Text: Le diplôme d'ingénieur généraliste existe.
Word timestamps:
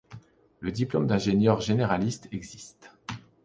Le 0.61 0.71
diplôme 0.71 1.05
d'ingénieur 1.05 1.61
généraliste 1.61 2.27
existe. 2.31 2.89